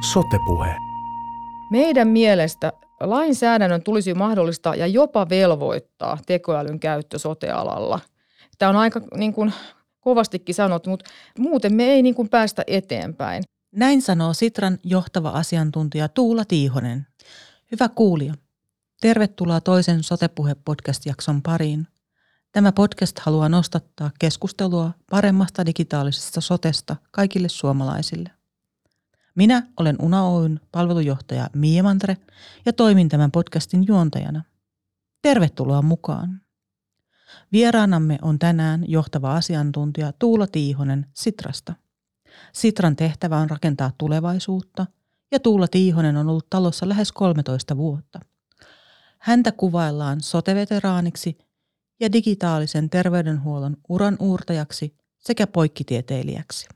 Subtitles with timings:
[0.00, 0.76] Sotepuhe.
[1.70, 8.00] Meidän mielestä lainsäädännön tulisi mahdollistaa ja jopa velvoittaa tekoälyn käyttö sotealalla.
[8.58, 9.52] Tämä on aika niin kuin,
[10.00, 13.44] kovastikin sanottu, mutta muuten me ei niin kuin, päästä eteenpäin.
[13.72, 17.06] Näin sanoo Sitran johtava asiantuntija Tuula Tiihonen.
[17.72, 18.34] Hyvä kuulija.
[19.00, 21.86] Tervetuloa toisen Sotepuhe-podcast-jakson pariin.
[22.52, 28.35] Tämä podcast haluaa nostattaa keskustelua paremmasta digitaalisesta sotesta kaikille suomalaisille.
[29.36, 32.16] Minä olen Una Oyn palvelujohtaja Mia Mantre
[32.66, 34.44] ja toimin tämän podcastin juontajana.
[35.22, 36.40] Tervetuloa mukaan.
[37.52, 41.74] Vieraanamme on tänään johtava asiantuntija Tuula Tiihonen Sitrasta.
[42.52, 44.86] Sitran tehtävä on rakentaa tulevaisuutta
[45.32, 48.20] ja Tuula Tiihonen on ollut talossa lähes 13 vuotta.
[49.18, 51.38] Häntä kuvaillaan soteveteraaniksi
[52.00, 56.75] ja digitaalisen terveydenhuollon uran uurtajaksi sekä poikkitieteilijäksi.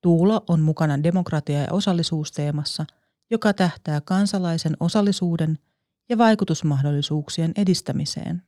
[0.00, 2.86] Tuula on mukana demokratia- ja osallisuusteemassa,
[3.30, 5.58] joka tähtää kansalaisen osallisuuden
[6.08, 8.42] ja vaikutusmahdollisuuksien edistämiseen.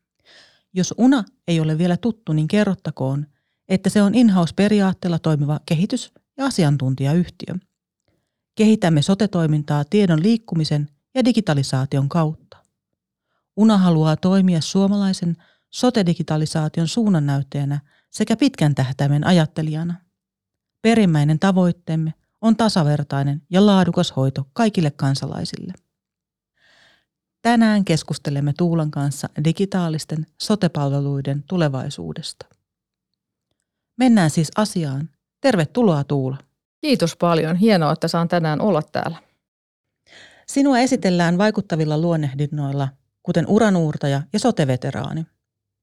[0.73, 3.27] Jos UNA ei ole vielä tuttu, niin kerrottakoon,
[3.69, 7.55] että se on in-house-periaatteella toimiva kehitys- ja asiantuntijayhtiö.
[8.55, 12.57] Kehitämme sotetoimintaa tiedon liikkumisen ja digitalisaation kautta.
[13.57, 15.37] UNA haluaa toimia suomalaisen
[15.71, 19.95] sote-digitalisaation suunnannäyttäjänä sekä pitkän tähtäimen ajattelijana–
[20.83, 25.73] Perimmäinen tavoitteemme on tasavertainen ja laadukas hoito kaikille kansalaisille.
[27.43, 32.47] Tänään keskustelemme Tuulan kanssa digitaalisten sotepalveluiden tulevaisuudesta.
[33.97, 35.09] Mennään siis asiaan.
[35.41, 36.37] Tervetuloa Tuula.
[36.81, 37.57] Kiitos paljon.
[37.57, 39.17] Hienoa, että saan tänään olla täällä.
[40.47, 42.89] Sinua esitellään vaikuttavilla luonnehdinnoilla,
[43.23, 45.27] kuten uranuurtaja ja soteveteraani.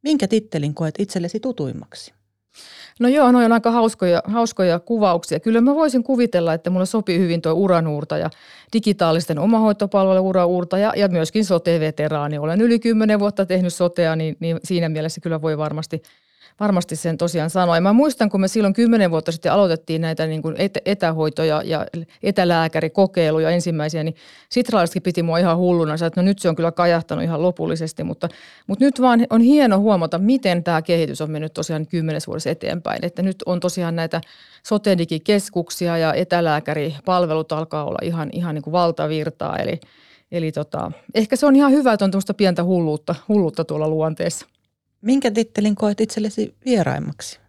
[0.03, 2.13] Minkä tittelin koet itsellesi tutuimmaksi?
[2.99, 5.39] No joo, noin on aika hauskoja, hauskoja kuvauksia.
[5.39, 8.29] Kyllä mä voisin kuvitella, että mulle sopii hyvin tuo uranuurta ja
[8.73, 12.37] digitaalisten omahoitopalvelujen uranuurta ja, ja myöskin sote-veteraani.
[12.37, 16.01] Olen yli kymmenen vuotta tehnyt sotea, niin, niin siinä mielessä kyllä voi varmasti–
[16.59, 17.81] varmasti sen tosiaan sanoi.
[17.81, 21.85] Mä muistan, kun me silloin kymmenen vuotta sitten aloitettiin näitä niin kuin etähoitoja ja
[22.23, 24.15] etälääkärikokeiluja ensimmäisiä, niin
[24.49, 28.29] sitralaisetkin piti mua ihan hulluna, että no nyt se on kyllä kajahtanut ihan lopullisesti, mutta,
[28.67, 33.05] mutta nyt vaan on hieno huomata, miten tämä kehitys on mennyt tosiaan kymmenes vuodessa eteenpäin.
[33.05, 34.21] Että nyt on tosiaan näitä
[34.63, 39.79] sotedigikeskuksia ja etälääkäripalvelut alkaa olla ihan, ihan niin kuin valtavirtaa, eli
[40.31, 44.45] Eli tota, ehkä se on ihan hyvä, että on tuosta pientä hulluutta, hulluutta tuolla luonteessa.
[45.01, 47.39] Minkä tittelin koet itsellesi vieraimmaksi?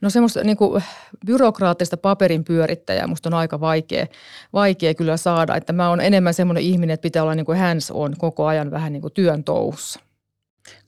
[0.00, 0.82] No semmoista niin kuin,
[1.26, 4.06] byrokraattista paperin pyörittäjää musta on aika vaikea,
[4.52, 5.56] vaikea kyllä saada.
[5.56, 8.70] Että mä oon enemmän semmoinen ihminen, että pitää olla niin kuin hands on koko ajan
[8.70, 10.00] vähän niin kuin työn touhussa.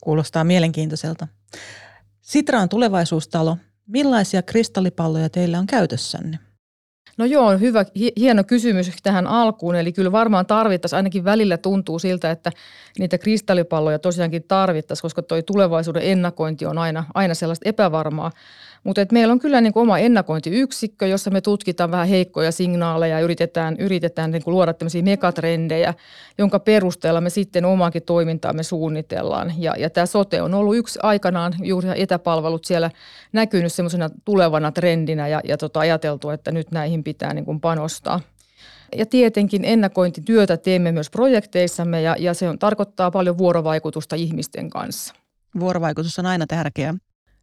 [0.01, 1.27] Kuulostaa mielenkiintoiselta.
[2.21, 3.57] Sitra on tulevaisuustalo.
[3.87, 6.39] Millaisia kristallipalloja teillä on käytössänne?
[7.17, 7.85] No joo, hyvä,
[8.17, 9.75] hieno kysymys tähän alkuun.
[9.75, 12.51] Eli kyllä varmaan tarvittaisiin, ainakin välillä tuntuu siltä, että
[12.99, 18.31] niitä kristallipalloja tosiaankin tarvittaisiin, koska tuo tulevaisuuden ennakointi on aina, aina sellaista epävarmaa.
[18.83, 23.23] Mutta meillä on kyllä niin kuin oma ennakointiyksikkö, jossa me tutkitaan vähän heikkoja signaaleja ja
[23.23, 25.93] yritetään, yritetään niin kuin luoda tämmöisiä megatrendejä,
[26.37, 29.53] jonka perusteella me sitten omaakin toimintaamme suunnitellaan.
[29.57, 32.91] Ja, ja tämä sote on ollut yksi aikanaan, juuri etäpalvelut siellä
[33.33, 38.19] näkynyt semmoisena tulevana trendinä ja, ja tota ajateltu, että nyt näihin pitää niin kuin panostaa.
[38.95, 45.13] Ja tietenkin ennakointityötä teemme myös projekteissamme ja, ja se on, tarkoittaa paljon vuorovaikutusta ihmisten kanssa.
[45.59, 46.93] Vuorovaikutus on aina tärkeää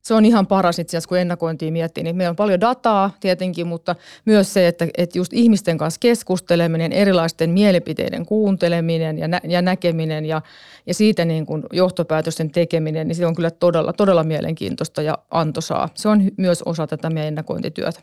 [0.02, 2.04] se on ihan paras itse asiassa, kun ennakointia miettii.
[2.04, 6.92] Niin meillä on paljon dataa tietenkin, mutta myös se, että, että just ihmisten kanssa keskusteleminen,
[6.92, 10.42] erilaisten mielipiteiden kuunteleminen ja, nä, ja näkeminen ja,
[10.86, 15.88] ja siitä niin kuin johtopäätösten tekeminen, niin se on kyllä todella, todella mielenkiintoista ja antoisaa.
[15.94, 18.00] Se on myös osa tätä meidän ennakointityötä.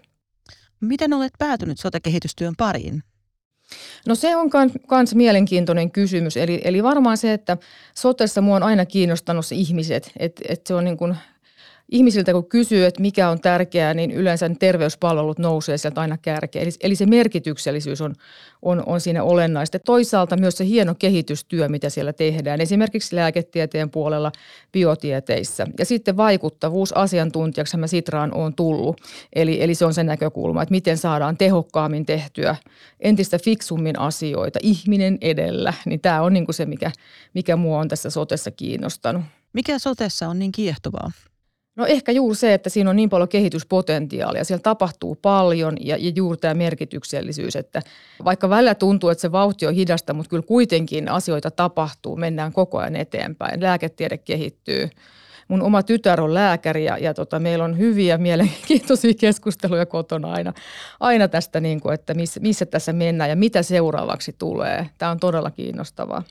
[0.82, 3.04] Miten olet päätynyt sote-kehitystyön pariin?
[4.08, 4.50] No se on
[4.92, 6.38] myös mielenkiintoinen kysymys.
[6.38, 7.58] Eli, eli varmaan se, että
[7.96, 10.12] sotessa mua on aina kiinnostanut ihmiset.
[10.18, 11.16] Että et se on niin kuin
[11.92, 16.64] ihmisiltä kun kysyy, että mikä on tärkeää, niin yleensä terveyspalvelut nousee sieltä aina kärkeen.
[16.64, 18.16] Eli, eli se merkityksellisyys on,
[18.62, 19.80] on, on siinä olennaista.
[19.80, 24.32] Toisaalta myös se hieno kehitystyö, mitä siellä tehdään, esimerkiksi lääketieteen puolella
[24.72, 25.68] biotieteissä.
[25.80, 29.02] Ja sitten vaikuttavuus asiantuntijaksi mä Sitraan on tullut.
[29.34, 32.56] Eli, eli se on se näkökulma, että miten saadaan tehokkaammin tehtyä
[33.00, 35.74] entistä fiksummin asioita ihminen edellä.
[35.86, 36.92] Niin tämä on niin kuin se, mikä,
[37.34, 39.24] mikä mua on tässä sotessa kiinnostanut.
[39.54, 41.12] Mikä sotessa on niin kiehtovaa?
[41.76, 44.44] No ehkä juuri se, että siinä on niin paljon kehityspotentiaalia.
[44.44, 47.82] Siellä tapahtuu paljon ja, ja juuri tämä merkityksellisyys, että
[48.26, 52.78] vaikka välillä tuntuu, että se vauhti on hidasta, mutta kyllä kuitenkin asioita tapahtuu, mennään koko
[52.78, 53.64] ajan eteenpäin.
[53.64, 54.90] Lääketiede kehittyy,
[55.48, 60.54] mun oma tytär on lääkäri ja, ja tota, meillä on hyviä mielenkiintoisia keskusteluja kotona aina,
[61.00, 64.90] aina tästä, niin kuin, että missä, missä tässä mennään ja mitä seuraavaksi tulee.
[64.98, 66.24] Tämä on todella kiinnostavaa.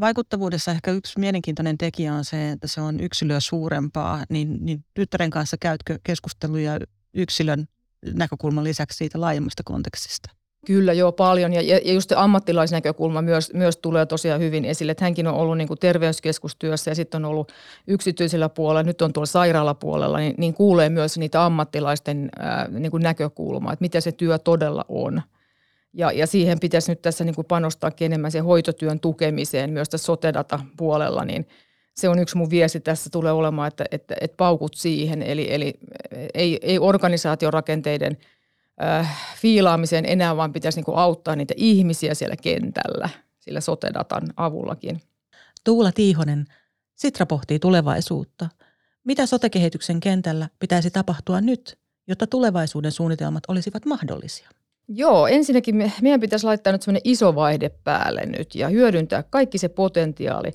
[0.00, 5.30] Vaikuttavuudessa ehkä yksi mielenkiintoinen tekijä on se, että se on yksilöä suurempaa, niin, niin tyttären
[5.30, 6.78] kanssa käytkö keskusteluja
[7.14, 7.66] yksilön
[8.14, 10.30] näkökulman lisäksi siitä laajemmasta kontekstista?
[10.66, 15.26] Kyllä joo paljon ja, ja just ammattilaisnäkökulma myös, myös tulee tosiaan hyvin esille, että hänkin
[15.26, 17.52] on ollut niin kuin terveyskeskustyössä ja sitten on ollut
[17.86, 23.02] yksityisellä puolella, nyt on tuolla sairaalapuolella, niin, niin kuulee myös niitä ammattilaisten ää, niin kuin
[23.02, 25.22] näkökulmaa, että mitä se työ todella on.
[25.94, 31.24] Ja, ja siihen pitäisi nyt tässä niin panostaa enemmän sen hoitotyön tukemiseen myös tässä sotedata-puolella,
[31.24, 31.46] niin
[31.94, 35.74] se on yksi mun viesti tässä tulee olemaan, että, että, että paukut siihen, eli, eli
[36.34, 38.16] ei, ei organisaatiorakenteiden–
[38.82, 43.08] äh, fiilaamiseen enää, vaan pitäisi niin auttaa niitä ihmisiä siellä kentällä
[43.40, 45.00] sillä sotedatan avullakin.
[45.64, 46.44] Tuula Tiihonen,
[46.94, 48.48] Sitra pohtii tulevaisuutta.
[49.04, 54.50] Mitä sotekehityksen kentällä pitäisi tapahtua nyt, jotta tulevaisuuden suunnitelmat olisivat mahdollisia?
[54.88, 59.58] Joo, ensinnäkin me, meidän pitäisi laittaa nyt semmoinen iso vaihde päälle nyt ja hyödyntää kaikki
[59.58, 60.52] se potentiaali,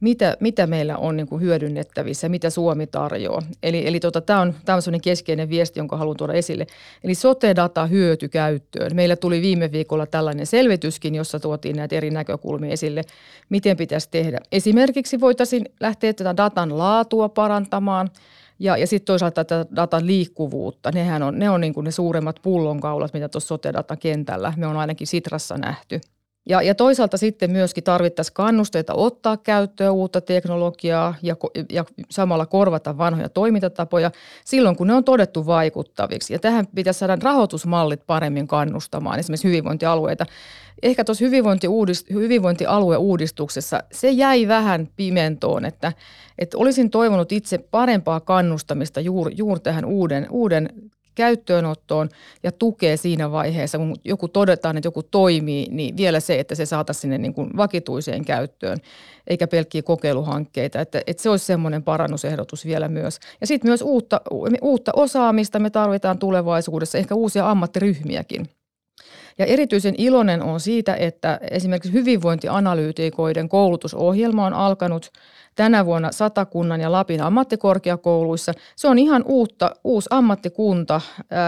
[0.00, 3.42] mitä, mitä meillä on niin kuin hyödynnettävissä, mitä Suomi tarjoaa.
[3.62, 6.66] Eli, eli tota, tämä on, tää on sellainen keskeinen viesti, jonka haluan tuoda esille.
[7.04, 8.90] Eli sote-data hyöty käyttöön.
[8.94, 13.02] Meillä tuli viime viikolla tällainen selvityskin, jossa tuotiin näitä eri näkökulmia esille,
[13.48, 14.38] miten pitäisi tehdä.
[14.52, 18.10] Esimerkiksi voitaisiin lähteä tätä datan laatua parantamaan–
[18.58, 22.36] ja, ja sitten toisaalta tätä datan liikkuvuutta, nehän on, ne on niin kuin ne suuremmat
[22.42, 26.00] pullonkaulat, mitä tuossa sote-datakentällä me on ainakin Sitrassa nähty.
[26.48, 31.36] Ja, ja toisaalta sitten myöskin tarvittaisiin kannusteita ottaa käyttöön uutta teknologiaa ja,
[31.70, 34.10] ja samalla korvata vanhoja toimintatapoja
[34.44, 36.32] silloin, kun ne on todettu vaikuttaviksi.
[36.32, 40.26] Ja tähän pitäisi saada rahoitusmallit paremmin kannustamaan esimerkiksi hyvinvointialueita.
[40.82, 41.24] Ehkä tuossa
[42.12, 45.92] hyvinvointialueuudistuksessa se jäi vähän pimentoon, että,
[46.38, 50.68] että olisin toivonut itse parempaa kannustamista juuri, juuri tähän uuden, uuden
[51.14, 52.08] käyttöönottoon
[52.42, 56.66] ja tukee siinä vaiheessa, kun joku todetaan, että joku toimii, niin vielä se, että se
[56.66, 58.78] saataisiin sinne niin kuin vakituiseen käyttöön,
[59.26, 60.80] eikä pelkkiä kokeiluhankkeita.
[60.80, 63.18] Että, että se olisi semmoinen parannusehdotus vielä myös.
[63.40, 64.20] Ja sitten myös uutta,
[64.62, 68.48] uutta osaamista me tarvitaan tulevaisuudessa, ehkä uusia ammattiryhmiäkin.
[69.38, 75.10] Ja erityisen iloinen on siitä, että esimerkiksi hyvinvointianalyytikoiden koulutusohjelma on alkanut–
[75.56, 78.52] tänä vuonna Satakunnan ja Lapin ammattikorkeakouluissa.
[78.76, 81.00] Se on ihan uutta, uusi ammattikunta,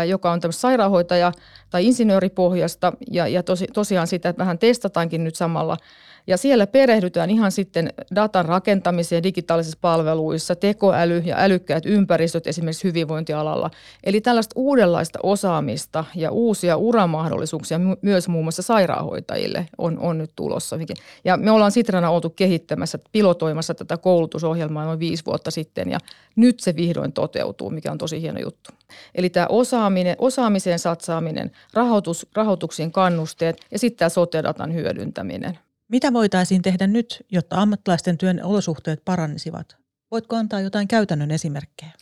[0.09, 1.33] joka on tämmöistä sairaanhoitaja-
[1.71, 5.77] tai insinööripohjasta ja, ja tosi, tosiaan sitä vähän testataankin nyt samalla–
[6.27, 13.71] ja siellä perehdytään ihan sitten datan rakentamiseen digitaalisissa palveluissa, tekoäly ja älykkäät ympäristöt esimerkiksi hyvinvointialalla.
[14.05, 20.79] Eli tällaista uudenlaista osaamista ja uusia uramahdollisuuksia myös muun muassa sairaanhoitajille on, on nyt tulossa.
[21.25, 25.99] Ja me ollaan Sitrana oltu kehittämässä, pilotoimassa tätä koulutusohjelmaa noin viisi vuotta sitten ja
[26.37, 28.71] nyt se vihdoin toteutuu, mikä on tosi hieno juttu.
[29.15, 35.59] Eli tämä osaaminen, osaamiseen satsaaminen, rahoitus, rahoituksien kannusteet ja sitten tämä sote-datan hyödyntäminen.
[35.89, 39.77] Mitä voitaisiin tehdä nyt, jotta ammattilaisten työn olosuhteet parannisivat?
[40.11, 41.93] Voitko antaa jotain käytännön esimerkkejä?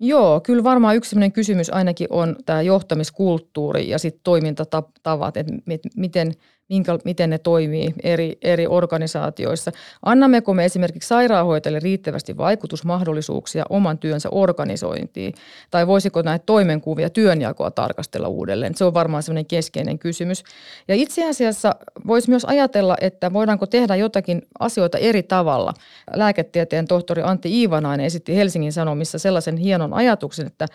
[0.00, 5.52] Joo, kyllä varmaan yksi sellainen kysymys ainakin on tämä johtamiskulttuuri ja sitten toimintatavat, että
[5.96, 6.32] miten–
[6.68, 9.72] minkä, miten ne toimii eri, eri organisaatioissa.
[10.02, 15.34] Annammeko me esimerkiksi sairaanhoitajille riittävästi vaikutusmahdollisuuksia oman työnsä organisointiin?
[15.70, 18.74] Tai voisiko näitä toimenkuvia työnjakoa tarkastella uudelleen?
[18.74, 20.44] Se on varmaan sellainen keskeinen kysymys.
[20.88, 21.74] Ja itse asiassa
[22.06, 25.74] voisi myös ajatella, että voidaanko tehdä jotakin asioita eri tavalla.
[26.14, 30.66] Lääketieteen tohtori Antti Iivanainen esitti Helsingin Sanomissa sellaisen hienon ajatuksen, että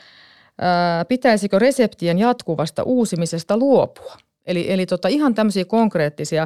[1.08, 4.18] pitäisikö reseptien jatkuvasta uusimisesta luopua?
[4.46, 6.46] Eli, eli tota ihan tämmöisiä konkreettisia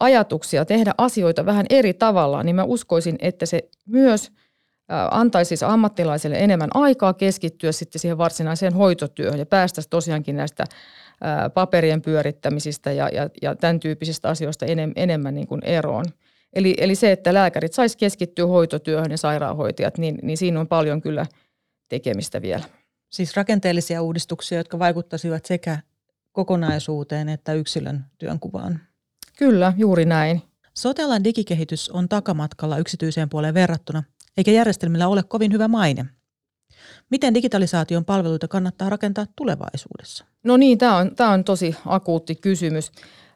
[0.00, 4.32] ajatuksia tehdä asioita vähän eri tavalla, niin mä uskoisin, että se myös
[5.10, 10.64] antaisi siis ammattilaiselle enemmän aikaa keskittyä sitten siihen varsinaiseen hoitotyöhön ja päästäisiin tosiaankin näistä
[11.54, 16.04] paperien pyörittämisistä ja, ja, ja tämän tyyppisistä asioista enem, enemmän niin kuin eroon.
[16.52, 21.00] Eli, eli se, että lääkärit sais keskittyä hoitotyöhön ja sairaanhoitajat, niin, niin siinä on paljon
[21.00, 21.26] kyllä
[21.88, 22.64] tekemistä vielä.
[23.10, 25.78] Siis rakenteellisia uudistuksia, jotka vaikuttaisivat sekä
[26.38, 28.80] kokonaisuuteen että yksilön työnkuvaan.
[29.38, 30.42] Kyllä, juuri näin.
[30.74, 34.02] Sotealan digikehitys on takamatkalla yksityiseen puoleen verrattuna,
[34.36, 36.06] eikä järjestelmillä ole kovin hyvä maine.
[37.10, 40.24] Miten digitalisaation palveluita kannattaa rakentaa tulevaisuudessa?
[40.44, 42.92] No niin, tämä on, tämä on tosi akuutti kysymys.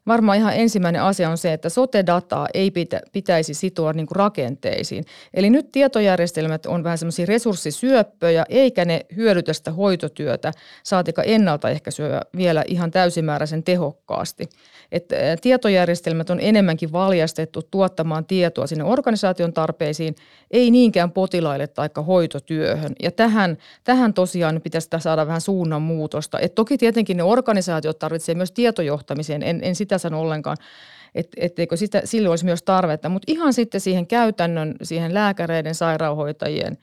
[0.07, 5.05] Varmaan ihan ensimmäinen asia on se, että sote-dataa ei pitä, pitäisi sitoa niin kuin rakenteisiin.
[5.35, 12.65] Eli nyt tietojärjestelmät on vähän semmoisia resurssisyöppöjä, eikä ne hyödytä sitä hoitotyötä, saatika ennaltaehkäisyä vielä
[12.67, 14.49] ihan täysimääräisen tehokkaasti.
[14.93, 20.15] Että tietojärjestelmät on enemmänkin valjastettu tuottamaan tietoa sinne organisaation tarpeisiin,
[20.51, 22.93] ei niinkään potilaille tai hoitotyöhön.
[23.03, 26.39] Ja tähän, tähän tosiaan pitäisi saada vähän suunnanmuutosta.
[26.39, 30.57] Et toki tietenkin ne organisaatiot tarvitsevat myös tietojohtamiseen, en, en sitä sano ollenkaan,
[31.15, 36.79] et, etteikö sitä, silloin olisi myös tarvetta, mutta ihan sitten siihen käytännön, siihen lääkäreiden, sairaanhoitajien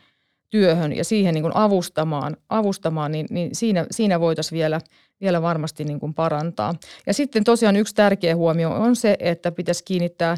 [0.49, 4.81] työhön ja siihen niin kuin avustamaan, avustamaan niin, niin siinä, siinä voitaisiin vielä,
[5.21, 6.73] vielä varmasti niin kuin parantaa.
[7.07, 10.35] Ja sitten tosiaan yksi tärkeä huomio on se, että pitäisi kiinnittää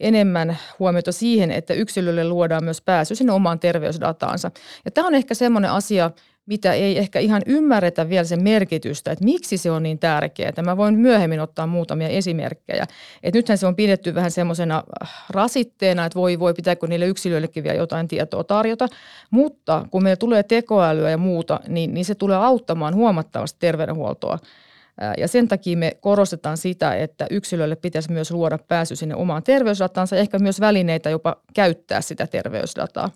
[0.00, 4.50] enemmän huomiota siihen, että yksilölle luodaan myös pääsy sinne omaan terveysdataansa.
[4.84, 6.10] Ja tämä on ehkä semmoinen asia,
[6.50, 10.62] mitä ei ehkä ihan ymmärretä vielä sen merkitystä, että miksi se on niin tärkeää.
[10.62, 12.86] Mä voin myöhemmin ottaa muutamia esimerkkejä.
[13.22, 14.82] Et nythän se on pidetty vähän semmoisena
[15.30, 18.88] rasitteena, että voi, voi pitääkö niille yksilöillekin vielä jotain tietoa tarjota.
[19.30, 24.38] Mutta kun meillä tulee tekoälyä ja muuta, niin, niin se tulee auttamaan huomattavasti terveydenhuoltoa.
[25.18, 30.16] Ja sen takia me korostetaan sitä, että yksilölle pitäisi myös luoda pääsy sinne omaan terveysdatansa,
[30.16, 33.10] ehkä myös välineitä jopa käyttää sitä terveysdataa.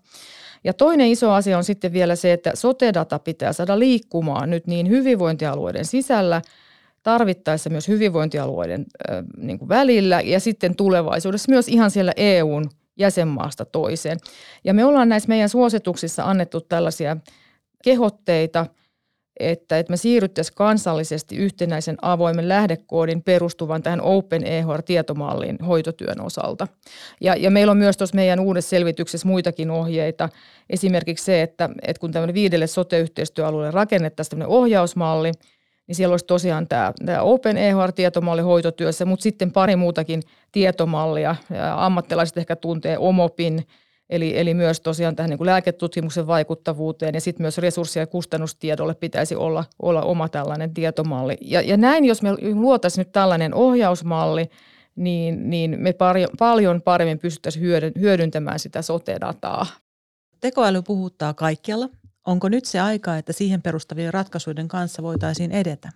[0.65, 4.89] Ja toinen iso asia on sitten vielä se, että sote-data pitää saada liikkumaan nyt niin
[4.89, 6.43] hyvinvointialueiden sisällä,
[7.03, 13.65] tarvittaessa myös hyvinvointialueiden äh, niin kuin välillä ja sitten tulevaisuudessa myös ihan siellä EUn jäsenmaasta
[13.65, 14.19] toiseen.
[14.65, 17.17] Ja me ollaan näissä meidän suosituksissa annettu tällaisia
[17.83, 18.67] kehotteita–
[19.41, 26.69] että, että me siirryttäisiin kansallisesti yhtenäisen avoimen lähdekoodin perustuvan tähän Open EHR-tietomalliin hoitotyön osalta.
[27.21, 30.29] Ja, ja meillä on myös tuossa meidän uudessa selvityksessä muitakin ohjeita.
[30.71, 35.33] Esimerkiksi se, että, että kun tämmöinen viidelle sote-yhteistyöalueelle rakennettaisiin tämmöinen ohjausmalli,
[35.87, 40.23] niin siellä olisi tosiaan tämä, tämä Open EHR-tietomalli hoitotyössä, mutta sitten pari muutakin
[40.53, 41.37] tietomallia.
[41.77, 43.63] Ammattilaiset ehkä tuntee Omopin–
[44.15, 48.95] Eli, eli myös tosiaan tähän niin kuin lääketutkimuksen vaikuttavuuteen ja sitten myös resurssi- ja kustannustiedolle
[48.95, 51.37] pitäisi olla, olla oma tällainen tietomalli.
[51.41, 54.51] Ja, ja näin, jos me luotaisiin nyt tällainen ohjausmalli,
[54.97, 59.67] niin, niin me pari, paljon paremmin pystyttäisiin hyödyntämään sitä sote-dataa.
[60.41, 61.89] Tekoäly puhuttaa kaikkialla.
[62.27, 65.93] Onko nyt se aika, että siihen perustavien ratkaisuiden kanssa voitaisiin edetä?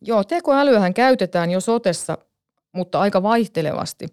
[0.00, 2.18] Joo, tekoälyähän käytetään jo sotessa,
[2.72, 4.08] mutta aika vaihtelevasti.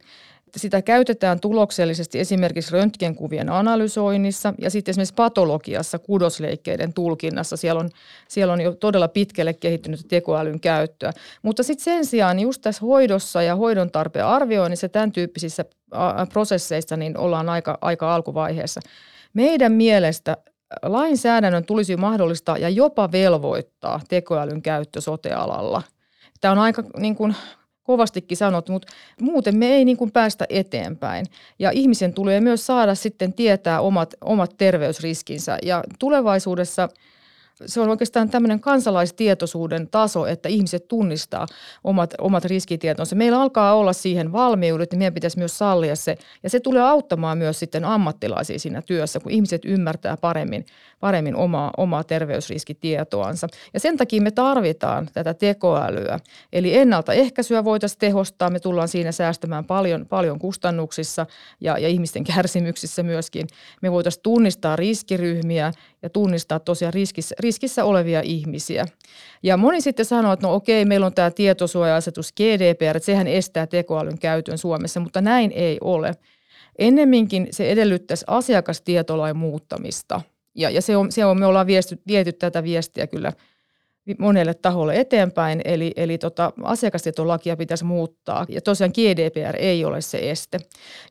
[0.57, 7.57] Sitä käytetään tuloksellisesti esimerkiksi röntgenkuvien analysoinnissa ja sitten esimerkiksi patologiassa, kudosleikkeiden tulkinnassa.
[7.57, 7.89] Siellä on,
[8.27, 11.11] siellä on jo todella pitkälle kehittynyt tekoälyn käyttöä.
[11.41, 15.65] Mutta sitten sen sijaan just tässä hoidossa ja hoidon tarpeen arvioinnissa tämän tyyppisissä
[16.33, 18.81] prosesseissa niin ollaan aika, aika alkuvaiheessa.
[19.33, 20.37] Meidän mielestä
[20.81, 25.81] lainsäädännön tulisi mahdollistaa ja jopa velvoittaa tekoälyn käyttö sotealalla.
[26.41, 27.35] Tämä on aika niin kuin
[27.87, 31.25] kovastikin sanottu, mutta muuten me ei niin kuin päästä eteenpäin.
[31.59, 35.57] Ja ihmisen tulee myös saada sitten tietää omat, omat terveysriskinsä.
[35.63, 36.89] Ja tulevaisuudessa–
[37.65, 41.47] se on oikeastaan tämmöinen kansalaistietoisuuden taso, että ihmiset tunnistaa
[41.83, 43.15] omat, omat riskitietonsa.
[43.15, 46.17] Meillä alkaa olla siihen valmiudet, niin meidän pitäisi myös sallia se.
[46.43, 50.65] Ja se tulee auttamaan myös sitten ammattilaisia siinä työssä, kun ihmiset ymmärtää paremmin,
[50.99, 53.47] paremmin omaa, omaa terveysriskitietoansa.
[53.73, 56.19] Ja sen takia me tarvitaan tätä tekoälyä.
[56.53, 58.49] Eli ennaltaehkäisyä voitaisiin tehostaa.
[58.49, 61.25] Me tullaan siinä säästämään paljon, paljon kustannuksissa
[61.61, 63.47] ja, ja ihmisten kärsimyksissä myöskin.
[63.81, 65.71] Me voitaisiin tunnistaa riskiryhmiä
[66.07, 68.85] ja tunnistaa tosiaan riskissä, riskissä olevia ihmisiä.
[69.43, 73.67] Ja moni sitten sanoo, että no okei, meillä on tämä tietosuoja-asetus GDPR, että sehän estää
[73.67, 76.15] tekoälyn käytön Suomessa, mutta näin ei ole.
[76.79, 80.21] Ennemminkin se edellyttäisi asiakastietolain muuttamista.
[80.55, 83.33] Ja, ja se on, se on, me ollaan viesty, viety tätä viestiä kyllä
[84.19, 88.45] monelle taholle eteenpäin, eli, eli tota, asiakastietolakia pitäisi muuttaa.
[88.49, 90.59] Ja tosiaan GDPR ei ole se este.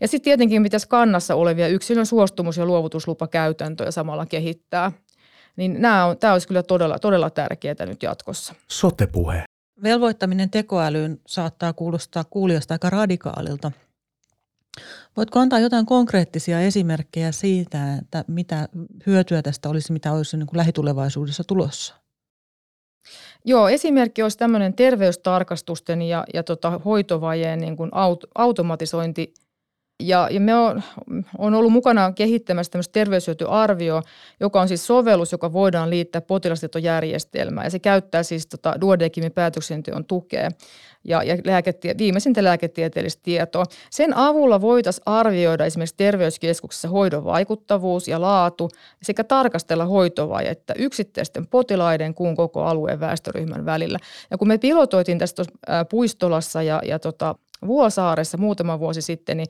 [0.01, 4.93] Ja sitten tietenkin pitäisi kannassa olevia yksilön suostumus- ja luovutuslupakäytäntöjä samalla kehittää–
[5.57, 8.55] niin nämä on, tämä olisi kyllä todella, todella tärkeää nyt jatkossa.
[8.69, 9.45] Sotepuhe.
[9.83, 13.73] Velvoittaminen tekoälyyn saattaa kuulostaa kuulijasta aika radikaalilta.
[15.17, 18.69] Voitko antaa jotain konkreettisia esimerkkejä siitä, että mitä
[19.07, 21.95] hyötyä tästä olisi, mitä olisi niin kuin lähitulevaisuudessa tulossa?
[23.49, 29.35] Joo, esimerkki olisi tämmöinen terveystarkastusten ja, ja tota hoitovajeen niin kuin aut, automatisointi
[30.01, 30.83] Ja, ja me on,
[31.39, 34.03] on ollut mukana kehittämässä tämmöistä terveyshyötyarvio,
[34.41, 37.67] joka on siis sovellus, joka voidaan liittää potilastietojärjestelmään.
[37.67, 40.51] Ja se käyttää siis tota Duodecimin päätöksenteon tukea
[41.05, 43.65] ja, ja lääketie, viimeisintä lääketieteellistä tietoa.
[43.91, 48.69] Sen avulla voitaisiin arvioida esimerkiksi terveyskeskuksessa hoidon vaikuttavuus ja laatu
[49.03, 53.99] sekä tarkastella hoitovajetta yksittäisten potilaiden kuin koko alueen väestöryhmän välillä.
[54.31, 55.45] Ja kun me pilotoitiin tästä
[55.91, 57.35] Puistolassa ja, ja tota
[57.67, 59.47] Vuosaaressa muutama vuosi sitten, niin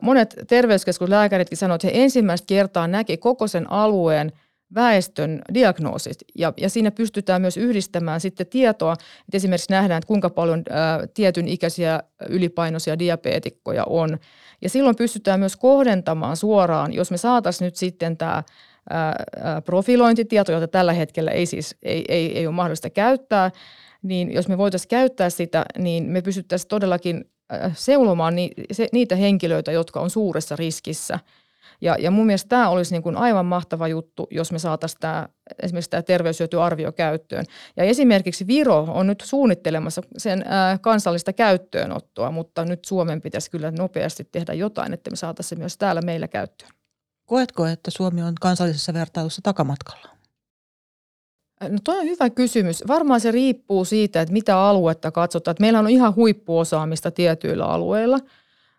[0.00, 4.32] monet terveyskeskuslääkäritkin sanoivat, että he ensimmäistä kertaa näki koko sen alueen
[4.74, 6.18] väestön diagnoosit.
[6.38, 11.06] Ja, ja siinä pystytään myös yhdistämään sitten tietoa, että esimerkiksi nähdään, että kuinka paljon ää,
[11.14, 14.18] tietyn ikäisiä ylipainoisia diabeetikkoja on.
[14.62, 18.42] Ja silloin pystytään myös kohdentamaan suoraan, jos me saataisiin nyt sitten tämä
[19.64, 23.50] profilointitieto, jota tällä hetkellä ei siis ei, ei, ei ole mahdollista käyttää,
[24.02, 27.24] niin jos me voitaisiin käyttää sitä, niin me pystyttäisiin todellakin
[27.74, 28.34] seulomaan
[28.92, 31.18] niitä henkilöitä, jotka on suuressa riskissä.
[31.80, 35.28] Ja, ja mun mielestä tämä olisi niin kuin aivan mahtava juttu, jos me saataisiin tämä,
[35.62, 37.44] esimerkiksi tämä terveyshyötyarvio käyttöön.
[37.76, 43.70] Ja esimerkiksi Viro on nyt suunnittelemassa sen ää, kansallista käyttöönottoa, mutta nyt Suomen pitäisi kyllä
[43.70, 46.70] nopeasti tehdä jotain, että me saataisiin se myös täällä meillä käyttöön.
[47.26, 50.19] Koetko, että Suomi on kansallisessa vertailussa takamatkalla?
[51.68, 52.84] No toi on hyvä kysymys.
[52.88, 55.56] Varmaan se riippuu siitä, että mitä aluetta katsotaan.
[55.60, 58.18] Meillä on ihan huippuosaamista tietyillä alueilla,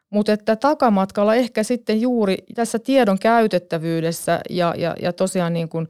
[0.10, 5.88] mutta että takamatkalla ehkä sitten juuri tässä tiedon käytettävyydessä ja, ja, ja tosiaan niin kuin,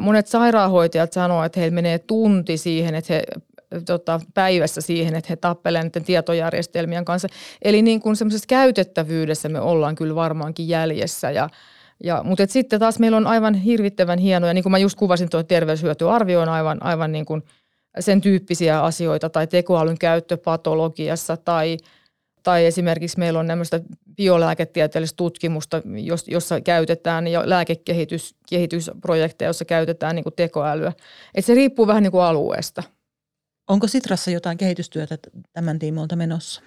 [0.00, 3.24] monet sairaanhoitajat sanoo, että heillä menee tunti siihen, että he
[3.86, 7.28] tota, päivässä siihen, että he tappelevat näiden tietojärjestelmien kanssa.
[7.62, 11.48] Eli niin kuin semmoisessa käytettävyydessä me ollaan kyllä varmaankin jäljessä ja–
[12.04, 15.42] ja, mutta sitten taas meillä on aivan hirvittävän hienoja, niin kuin mä just kuvasin, tuo
[15.42, 17.42] terveyshyötyarvio on aivan, aivan niin kuin
[18.00, 21.76] sen tyyppisiä asioita, tai tekoälyn käyttö patologiassa, tai,
[22.42, 23.80] tai esimerkiksi meillä on tämmöistä
[24.16, 25.82] biolääketieteellistä tutkimusta,
[26.26, 30.92] jossa käytetään ja lääkekehitysprojekteja, jossa käytetään niin kuin tekoälyä.
[31.34, 32.82] Et se riippuu vähän niin kuin alueesta.
[33.68, 35.18] Onko Sitrassa jotain kehitystyötä
[35.52, 36.62] tämän tiimoilta menossa?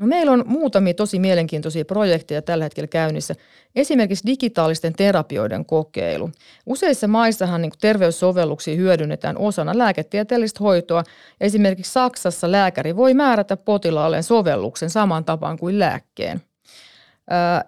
[0.00, 3.34] No meillä on muutamia tosi mielenkiintoisia projekteja tällä hetkellä käynnissä.
[3.76, 6.30] Esimerkiksi digitaalisten terapioiden kokeilu.
[6.66, 11.04] Useissa maissahan niin terveyssovelluksia hyödynnetään osana lääketieteellistä hoitoa.
[11.40, 16.40] Esimerkiksi Saksassa lääkäri voi määrätä potilaalleen sovelluksen saman tapaan kuin lääkkeen.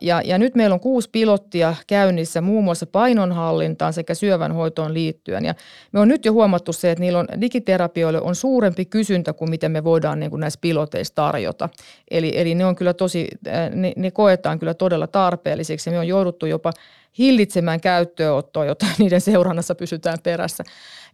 [0.00, 5.44] Ja, ja nyt meillä on kuusi pilottia käynnissä muun muassa painonhallintaan sekä syövänhoitoon liittyen.
[5.44, 5.54] Ja
[5.92, 9.72] me on nyt jo huomattu se, että niillä on digiterapioille on suurempi kysyntä kuin miten
[9.72, 11.68] me voidaan niin kuin näissä piloteissa tarjota.
[12.10, 13.28] Eli, eli ne on kyllä tosi,
[13.74, 15.90] ne, ne koetaan kyllä todella tarpeellisiksi.
[15.90, 16.72] Me on jouduttu jopa
[17.18, 20.64] hillitsemään käyttöönottoa, jotta niiden seurannassa pysytään perässä.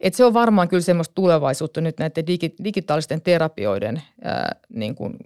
[0.00, 5.16] Et se on varmaan kyllä semmoista tulevaisuutta nyt näiden digi, digitaalisten terapioiden ää, niin kuin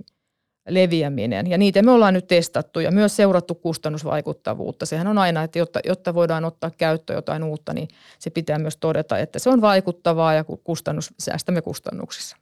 [0.68, 1.46] leviäminen.
[1.46, 4.86] Ja niitä me ollaan nyt testattu ja myös seurattu kustannusvaikuttavuutta.
[4.86, 8.76] Sehän on aina, että jotta, jotta voidaan ottaa käyttöön jotain uutta, niin se pitää myös
[8.76, 12.36] todeta, että se on vaikuttavaa ja kustannus, säästämme kustannuksissa.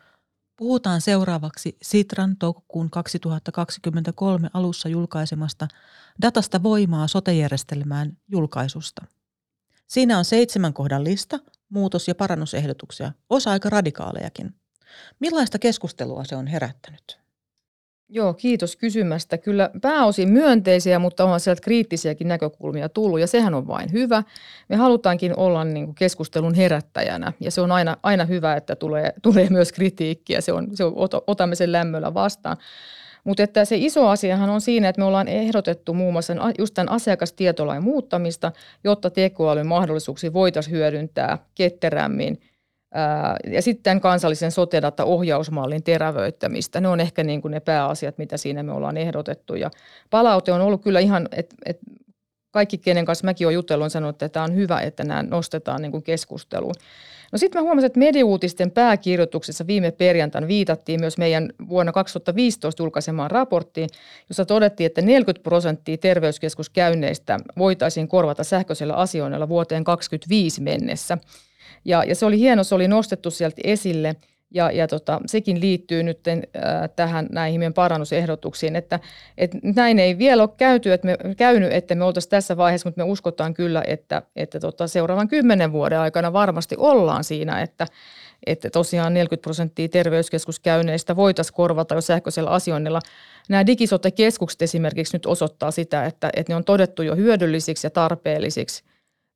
[0.57, 5.69] Puhutaan seuraavaksi Sitran toukokuun 2023 alussa julkaisemasta
[6.23, 9.05] Datasta voimaa sotejärjestelmään julkaisusta.
[9.87, 14.55] Siinä on seitsemän kohdan lista, muutos- ja parannusehdotuksia, osa aika radikaalejakin.
[15.21, 17.21] Millaista keskustelua se on herättänyt?
[18.13, 19.39] Joo, kiitos kysymästä.
[19.39, 24.23] Kyllä pääosin myönteisiä, mutta on sieltä kriittisiäkin näkökulmia tullut ja sehän on vain hyvä.
[24.69, 29.13] Me halutaankin olla niin kuin keskustelun herättäjänä ja se on aina, aina hyvä, että tulee,
[29.23, 30.41] tulee myös kritiikkiä.
[30.41, 30.95] Se on, se on,
[31.27, 32.57] otamme sen lämmöllä vastaan.
[33.25, 36.93] Mutta että se iso asiahan on siinä, että me ollaan ehdotettu muun muassa just tämän
[36.93, 38.53] asiakastietolain muuttamista,
[38.85, 42.41] jotta tekoälyn mahdollisuuksia voitaisiin hyödyntää ketterämmin–
[43.53, 46.81] ja sitten kansallisen sotedata-ohjausmallin terävöittämistä.
[46.81, 49.55] Ne on ehkä niin kuin ne pääasiat, mitä siinä me ollaan ehdotettu.
[49.55, 49.71] Ja
[50.11, 51.79] palaute on ollut kyllä ihan, että et
[52.51, 55.83] kaikki, kenen kanssa mäkin olen jutellut, on sanonut, että tämä on hyvä, että nämä nostetaan
[55.83, 56.75] niin kuin keskusteluun.
[57.33, 63.31] No sitten mä huomasin, että mediuutisten pääkirjoituksessa viime perjantaina viitattiin myös meidän vuonna 2015 julkaisemaan
[63.31, 63.89] raporttiin,
[64.29, 71.19] jossa todettiin, että 40 prosenttia terveyskeskuskäynneistä voitaisiin korvata sähköisellä asioinnilla vuoteen 2025 mennessä–
[71.85, 74.17] ja, ja se oli hieno, se oli nostettu sieltä esille
[74.55, 76.39] ja, ja tota, sekin liittyy nyt äh,
[76.97, 79.01] tähän näihin meidän parannusehdotuksiin, että,
[79.39, 83.05] että näin ei vielä ole käyty, että me, käynyt, että me oltaisiin tässä vaiheessa, mutta
[83.05, 87.87] me uskotaan kyllä, että, että tota, seuraavan kymmenen vuoden aikana varmasti ollaan siinä, että,
[88.47, 93.01] että tosiaan 40 prosenttia terveyskeskuskäynneistä voitaisiin korvata jo sähköisellä asioinnilla.
[93.49, 98.85] Nämä digisote-keskukset esimerkiksi nyt osoittaa sitä, että, että ne on todettu jo hyödyllisiksi ja tarpeellisiksi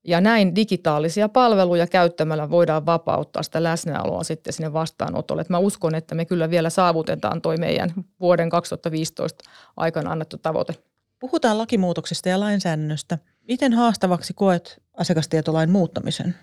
[0.05, 5.43] Ja näin digitaalisia palveluja käyttämällä voidaan vapauttaa sitä läsnäoloa sitten sinne vastaanotolle.
[5.43, 7.91] Et mä uskon, että me kyllä vielä saavutetaan toi meidän
[8.21, 9.45] vuoden 2015
[9.77, 10.75] aikana annettu tavoite.
[11.21, 13.19] Puhutaan lakimuutoksista ja lainsäädännöstä.
[13.49, 16.35] Miten haastavaksi koet asiakastietolain muuttamisen?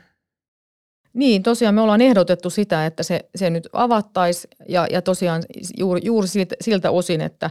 [1.13, 5.43] Niin, tosiaan me ollaan ehdotettu sitä, että se, se nyt avattaisiin ja, ja tosiaan
[5.78, 7.50] juuri, juuri siltä, siltä osin, että,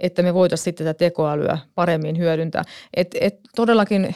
[0.00, 2.64] että me voitaisiin sitten tätä tekoälyä paremmin hyödyntää.
[2.94, 4.14] Et, et todellakin äh,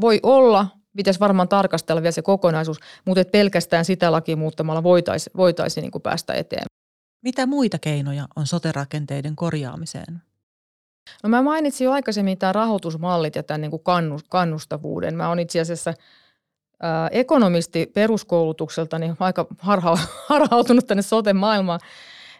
[0.00, 5.36] voi olla, pitäisi varmaan tarkastella vielä se kokonaisuus, mutta et pelkästään sitä lakia muuttamalla voitaisiin
[5.36, 6.64] voitaisi niin päästä eteen.
[7.24, 10.22] Mitä muita keinoja on soterakenteiden korjaamiseen?
[11.22, 13.82] No mä mainitsin jo aikaisemmin tämä rahoitusmallit ja tämän niin kuin
[14.28, 15.16] kannustavuuden.
[15.16, 15.94] Mä oon itse asiassa–
[17.10, 21.80] ekonomisti peruskoulutukselta, niin aika harha, harhautunut tänne sote-maailmaan,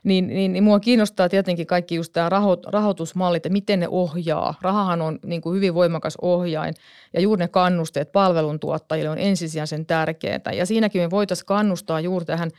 [0.04, 4.54] niin, niin, niin mua kiinnostaa tietenkin kaikki just tämä raho, rahoitusmallit ja miten ne ohjaa.
[4.60, 6.74] Rahahan on niin kuin hyvin voimakas ohjain
[7.12, 10.52] ja juuri ne kannusteet palveluntuottajille on ensisijaisen tärkeää.
[10.52, 12.50] Ja siinäkin me voitaisiin kannustaa juuri tähän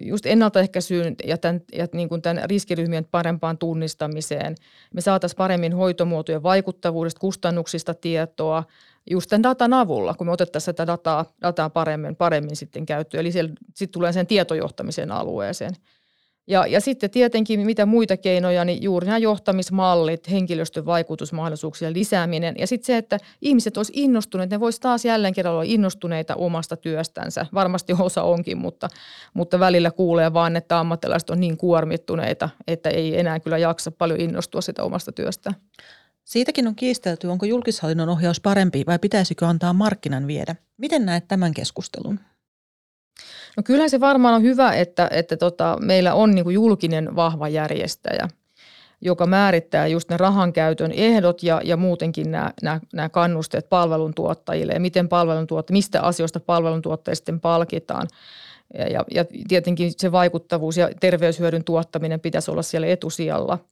[0.00, 4.54] just ennaltaehkäisyyn ja, tämän, ja niin kuin tämän riskiryhmien parempaan tunnistamiseen.
[4.94, 8.64] Me saataisiin paremmin hoitomuotojen vaikuttavuudesta, kustannuksista tietoa–
[9.10, 13.20] just tämän datan avulla, kun me otettaisiin sitä dataa, dataa paremmin, paremmin sitten käyttöön.
[13.20, 15.74] Eli sitten tulee sen tietojohtamisen alueeseen.
[16.52, 22.66] Ja, ja sitten tietenkin mitä muita keinoja, niin juuri nämä johtamismallit, henkilöstön vaikutusmahdollisuuksien lisääminen ja
[22.66, 27.46] sitten se, että ihmiset olisi innostuneet, ne voisi taas jälleen kerran olla innostuneita omasta työstänsä.
[27.54, 28.88] Varmasti osa onkin, mutta,
[29.34, 34.20] mutta välillä kuulee vaan, että ammattilaiset on niin kuormittuneita, että ei enää kyllä jaksa paljon
[34.20, 35.52] innostua sitä omasta työstä.
[36.24, 40.56] Siitäkin on kiistelty, onko julkishallinnon ohjaus parempi vai pitäisikö antaa markkinan viedä.
[40.76, 42.20] Miten näet tämän keskustelun?
[43.56, 47.48] No kyllähän se varmaan on hyvä, että, että tota, meillä on niin kuin julkinen vahva
[47.48, 48.28] järjestäjä,
[49.00, 54.72] joka määrittää just ne rahan käytön ehdot ja, ja muutenkin nämä, nämä, nämä kannusteet palveluntuottajille
[54.72, 58.08] ja miten palveluntuottajille, mistä asioista palveluntuottajia sitten palkitaan.
[58.78, 63.58] Ja, ja, ja tietenkin se vaikuttavuus ja terveyshyödyn tuottaminen pitäisi olla siellä etusijalla–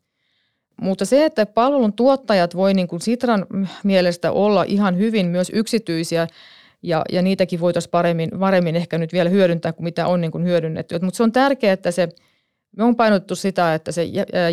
[0.81, 3.47] mutta se, että palvelun tuottajat voi niin kuin Sitran
[3.85, 6.27] mielestä olla ihan hyvin myös yksityisiä
[6.83, 10.45] ja, ja niitäkin voitaisiin paremmin, paremmin ehkä nyt vielä hyödyntää kuin mitä on niin kuin
[10.45, 10.99] hyödynnetty.
[11.03, 12.09] Mutta se on tärkeää, että se,
[12.77, 14.05] me on painotettu sitä, että se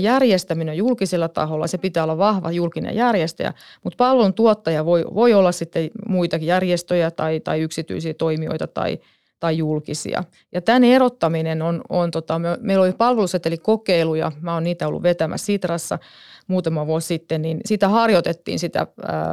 [0.02, 5.52] järjestäminen julkisella taholla, se pitää olla vahva julkinen järjestäjä, mutta palvelun tuottaja voi, voi olla
[5.52, 9.00] sitten muitakin järjestöjä tai, tai yksityisiä toimijoita tai,
[9.40, 10.24] tai julkisia.
[10.52, 15.46] Ja tämän erottaminen on, on tota, me, meillä oli palvelusetelikokeiluja, mä oon niitä ollut vetämässä
[15.46, 16.00] Sitrassa
[16.48, 18.88] muutama vuosi sitten, niin sitä harjoitettiin sitä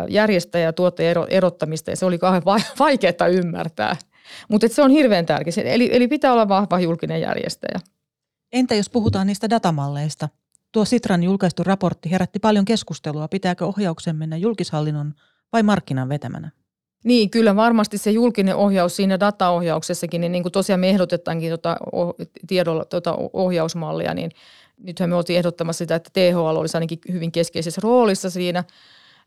[0.08, 2.42] järjestäjä- ja tuottajan erottamista ja se oli kauhean
[2.78, 3.96] vaikeaa ymmärtää.
[4.48, 7.80] Mutta se on hirveän tärkeä, eli, eli pitää olla vahva julkinen järjestäjä.
[8.52, 10.28] Entä jos puhutaan niistä datamalleista?
[10.72, 13.28] Tuo Sitran julkaistu raportti herätti paljon keskustelua.
[13.28, 15.14] Pitääkö ohjauksen mennä julkishallinnon
[15.52, 16.50] vai markkinan vetämänä?
[17.04, 21.76] Niin, kyllä varmasti se julkinen ohjaus siinä dataohjauksessakin, niin, niin kuin tosiaan me ehdotetaankin tuota,
[22.46, 24.30] tiedolla tuota ohjausmallia, niin
[24.82, 28.64] nythän me oltiin ehdottamassa sitä, että THL olisi ainakin hyvin keskeisessä roolissa siinä.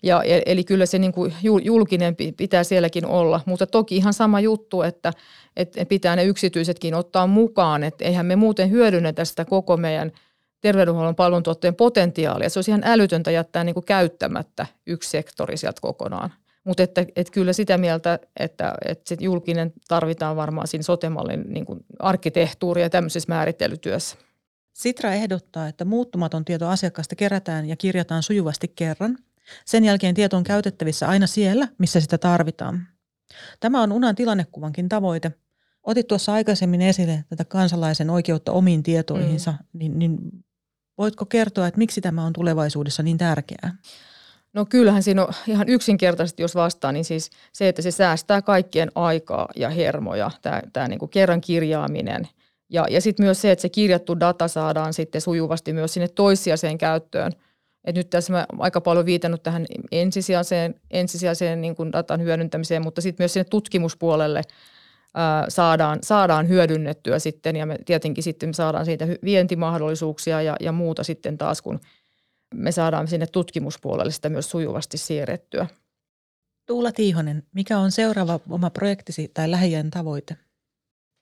[0.03, 4.81] Ja, eli kyllä se niin kuin julkinen pitää sielläkin olla, mutta toki ihan sama juttu,
[4.81, 5.13] että,
[5.55, 10.11] että pitää ne yksityisetkin ottaa mukaan, että eihän me muuten hyödynnetä sitä koko meidän
[10.61, 12.49] terveydenhuollon palveluntuotteen potentiaalia.
[12.49, 16.33] Se olisi ihan älytöntä jättää niin kuin käyttämättä yksi sektori sieltä kokonaan.
[16.67, 21.65] Mutta että, että kyllä sitä mieltä, että, että sit julkinen tarvitaan varmaan siinä sotemallin niin
[21.65, 24.17] kuin arkkitehtuuri ja tämmöisessä määrittelytyössä.
[24.73, 29.17] Sitra ehdottaa, että muuttumaton tieto asiakkaasta kerätään ja kirjataan sujuvasti kerran.
[29.65, 32.87] Sen jälkeen tieto on käytettävissä aina siellä, missä sitä tarvitaan.
[33.59, 35.31] Tämä on UNAN tilannekuvankin tavoite.
[35.83, 39.57] Otit tuossa aikaisemmin esille tätä kansalaisen oikeutta omiin tietoihinsa, mm.
[39.73, 40.19] niin, niin
[40.97, 43.75] voitko kertoa, että miksi tämä on tulevaisuudessa niin tärkeää?
[44.57, 48.91] No kyllähän siinä on ihan yksinkertaisesti, jos vastaa, niin siis se, että se säästää kaikkien
[48.95, 52.27] aikaa ja hermoja, tämä, tämä niin kuin kerran kirjaaminen.
[52.69, 56.77] Ja, ja sitten myös se, että se kirjattu data saadaan sitten sujuvasti myös sinne toissijaiseen
[56.77, 57.31] käyttöön.
[57.85, 63.01] Et nyt tässä mä aika paljon viitannut tähän ensisijaiseen, ensisijaiseen niin kuin datan hyödyntämiseen, mutta
[63.01, 64.41] sitten myös sinne tutkimuspuolelle
[65.13, 70.71] ää, saadaan, saadaan hyödynnettyä sitten ja me tietenkin sitten me saadaan siitä vientimahdollisuuksia ja, ja
[70.71, 71.79] muuta sitten taas, kun–
[72.55, 75.67] me saadaan sinne tutkimuspuolelle sitä myös sujuvasti siirrettyä.
[76.65, 80.37] Tuula Tiihonen, mikä on seuraava oma projektisi tai lähiön tavoite?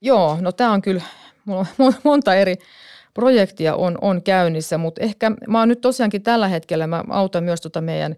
[0.02, 1.02] Joo, no tämä on kyllä,
[1.46, 2.56] mulla on monta eri
[3.14, 7.62] projektia on, on käynnissä, mutta ehkä mä oon nyt tosiaankin tällä hetkellä, mä autan myös
[7.62, 8.16] tota meidän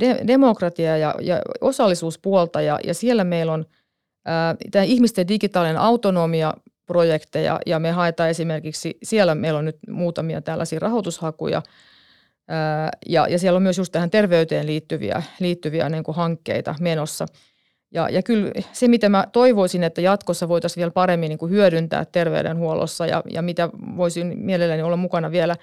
[0.00, 3.64] de, demokratia- ja, ja osallisuuspuolta ja, ja siellä meillä on
[4.70, 6.54] tämä ihmisten digitaalinen autonomia
[6.86, 11.62] projekteja ja me haetaan esimerkiksi, siellä meillä on nyt muutamia tällaisia rahoitushakuja–
[13.08, 17.26] Ja, ja siellä on myös just tähän terveyteen liittyviä, liittyviä niin kuin hankkeita menossa.
[17.94, 22.04] Ja, ja kyllä se, mitä mä toivoisin, että jatkossa voitaisiin vielä paremmin niin kuin hyödyntää
[22.04, 25.56] terveydenhuollossa ja, ja mitä voisin mielelläni olla mukana vielä,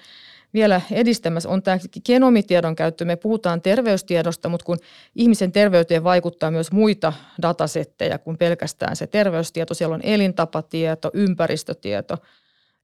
[0.54, 3.04] vielä edistämässä, on tämä genomitiedon käyttö.
[3.04, 4.78] Me puhutaan terveystiedosta, mutta kun
[5.14, 9.74] ihmisen terveyteen vaikuttaa myös muita datasetteja kuin pelkästään se terveystieto.
[9.74, 12.16] Siellä on elintapatieto, ympäristötieto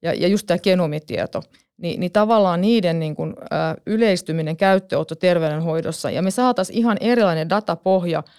[0.03, 1.43] ja, ja just tämä genomitieto.
[1.79, 7.49] Niin, niin tavallaan niiden niin kuin, ä, yleistyminen käyttöotto terveydenhoidossa ja me saataisiin ihan erilainen
[7.49, 8.23] datapohja–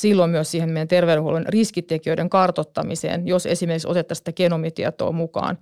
[0.00, 5.58] silloin myös siihen meidän terveydenhuollon riskitekijöiden kartottamiseen, jos esimerkiksi otettaisiin sitä genomitietoa mukaan.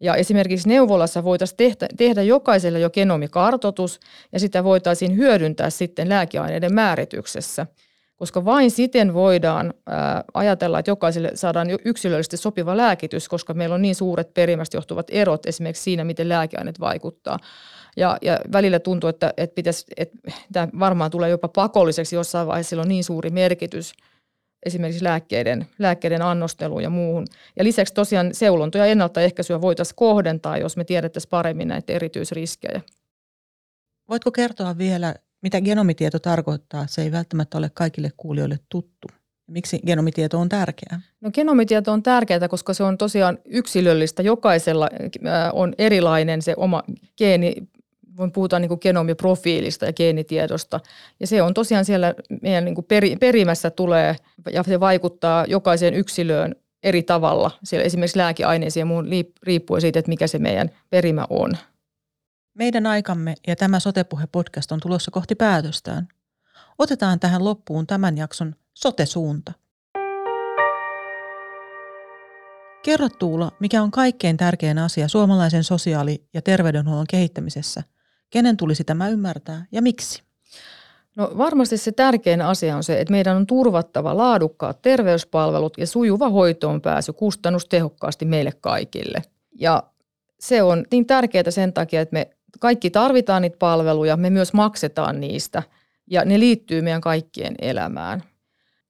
[0.00, 4.00] Ja esimerkiksi neuvolassa voitaisiin tehdä, tehdä jokaiselle jo genomikartoitus
[4.32, 7.66] ja sitä voitaisiin hyödyntää sitten lääkeaineiden määrityksessä,
[8.18, 9.74] koska vain siten voidaan
[10.34, 15.46] ajatella, että jokaiselle saadaan yksilöllisesti sopiva lääkitys, koska meillä on niin suuret perimästä johtuvat erot
[15.46, 17.38] esimerkiksi siinä, miten lääkeaineet vaikuttaa.
[17.96, 20.18] Ja, ja välillä tuntuu, että, että, pitäisi, että
[20.52, 23.92] tämä varmaan tulee jopa pakolliseksi jossain vaiheessa, sillä on niin suuri merkitys
[24.66, 27.26] esimerkiksi lääkkeiden, lääkkeiden annosteluun ja muuhun.
[27.56, 32.80] Ja lisäksi tosiaan seulontoja ja ennaltaehkäisyä voitaisiin kohdentaa, jos me tiedettäisiin paremmin näitä erityisriskejä.
[34.08, 36.86] Voitko kertoa vielä, mitä genomitieto tarkoittaa?
[36.86, 39.08] Se ei välttämättä ole kaikille kuulijoille tuttu.
[39.46, 41.00] Miksi genomitieto on tärkeää?
[41.20, 44.22] No genomitieto on tärkeää, koska se on tosiaan yksilöllistä.
[44.22, 44.88] Jokaisella
[45.52, 46.82] on erilainen se oma
[47.18, 47.54] geeni
[48.18, 50.80] voin puhutaan niin kuin genomiprofiilista ja geenitiedosta.
[51.20, 54.16] Ja se on tosiaan siellä meidän niin kuin peri, perimässä tulee
[54.52, 57.50] ja se vaikuttaa jokaiseen yksilöön eri tavalla.
[57.64, 59.06] Siellä esimerkiksi lääkeaineisiin ja muun
[59.42, 61.56] riippuen siitä, että mikä se meidän perimä on.
[62.58, 66.08] Meidän aikamme ja tämä Sotepuhe-podcast on tulossa kohti päätöstään.
[66.78, 69.52] Otetaan tähän loppuun tämän jakson sote-suunta.
[72.82, 77.82] Kerro Tuula, mikä on kaikkein tärkein asia suomalaisen sosiaali- ja terveydenhuollon kehittämisessä–
[78.30, 80.22] Kenen tulisi tämä ymmärtää ja miksi?
[81.16, 86.28] No varmasti se tärkein asia on se, että meidän on turvattava laadukkaat terveyspalvelut ja sujuva
[86.28, 89.22] hoitoon pääsy kustannustehokkaasti meille kaikille.
[89.54, 89.82] Ja
[90.40, 92.30] se on niin tärkeää sen takia, että me
[92.60, 95.62] kaikki tarvitaan niitä palveluja, me myös maksetaan niistä
[96.10, 98.22] ja ne liittyy meidän kaikkien elämään.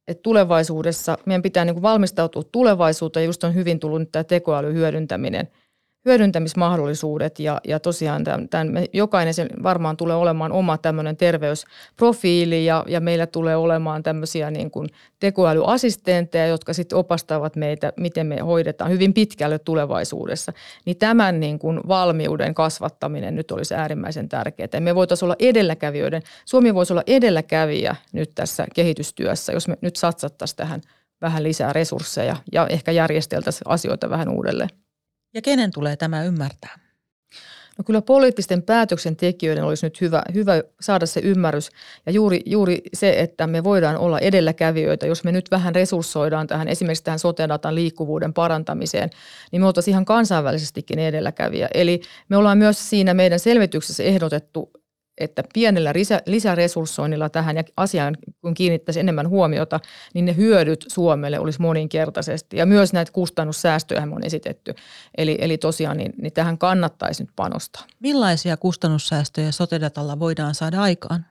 [0.09, 5.49] Et tulevaisuudessa meidän pitää niin valmistautua tulevaisuuteen, just on hyvin tullut nyt tämä tekoälyn hyödyntäminen–
[6.09, 12.85] hyödyntämismahdollisuudet ja, ja tosiaan tämän, tämän, jokainen sen varmaan tulee olemaan oma tämmöinen terveysprofiili ja,
[12.87, 14.89] ja meillä tulee olemaan tämmöisiä niin kuin
[15.21, 20.53] tekoälyassistentteja, jotka sitten opastavat meitä, miten me hoidetaan hyvin pitkälle tulevaisuudessa.
[20.85, 24.81] Niin tämän niin kuin valmiuden kasvattaminen nyt olisi äärimmäisen tärkeää.
[24.81, 30.57] Me voitaisiin olla edelläkävijöiden, Suomi voisi olla edelläkävijä nyt tässä kehitystyössä, jos me nyt satsattaisiin
[30.57, 30.81] tähän
[31.21, 34.69] vähän lisää resursseja ja ehkä järjesteltäisiin asioita vähän uudelleen.
[35.35, 36.79] Ja kenen tulee tämä ymmärtää?
[37.79, 41.71] No kyllä poliittisten päätöksentekijöiden olisi nyt hyvä, hyvä saada se ymmärrys
[42.07, 46.69] ja juuri, juuri se, että me voidaan olla edelläkävijöitä, jos me nyt vähän resurssoidaan tähän
[46.69, 49.11] esimerkiksi tähän sote-datan liikkuvuuden parantamiseen,
[49.53, 51.69] niin me oltaisiin ihan kansainvälisestikin edelläkävijä.
[51.75, 54.71] Eli me ollaan myös siinä meidän selvityksessä ehdotettu
[55.21, 55.93] että pienellä
[56.27, 59.81] lisäresurssoinnilla tähän ja asiaan, kun kiinnittäisi enemmän huomiota,
[60.15, 62.57] niin ne hyödyt Suomelle olisi moninkertaisesti.
[62.57, 64.75] Ja myös näitä kustannussäästöjä on esitetty.
[65.19, 67.85] Eli, eli tosiaan niin, niin tähän kannattaisi nyt panostaa.
[68.01, 71.27] Millaisia kustannussäästöjä sotedatalla voidaan saada aikaan?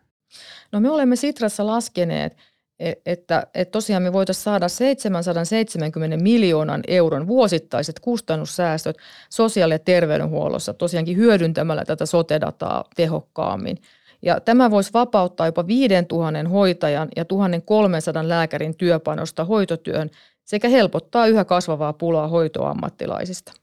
[0.72, 2.38] No me olemme Sitrassa laskeneet,
[2.80, 8.98] että, että tosiaan me voitaisiin saada 770 miljoonan euron vuosittaiset kustannussäästöt
[9.30, 13.78] sosiaali- ja terveydenhuollossa tosiaankin hyödyntämällä tätä sote-dataa tehokkaammin.
[14.22, 20.10] Ja tämä voisi vapauttaa jopa 5000 hoitajan ja 1300 lääkärin työpanosta hoitotyön
[20.46, 23.54] sekä helpottaa yhä kasvavaa pulaa hoitoammattilaisista.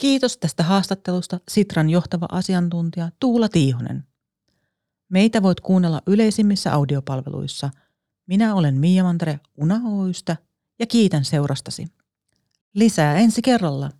[0.00, 4.04] Kiitos tästä haastattelusta Sitran johtava asiantuntija Tuula Tiihonen.
[5.08, 7.70] Meitä voit kuunnella yleisimmissä audiopalveluissa–
[8.30, 10.36] minä olen Mia Mantre Una Oystä
[10.78, 11.86] ja kiitän seurastasi.
[12.74, 13.90] Lisää ensi kerralla.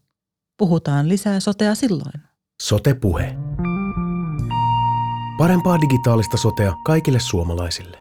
[0.56, 2.12] Puhutaan lisää sotea silloin.
[2.62, 3.36] Sote-puhe.
[5.38, 7.99] Parempaa digitaalista sotea kaikille suomalaisille.